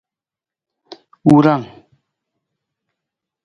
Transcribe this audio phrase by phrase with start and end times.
[1.27, 1.63] Wurang.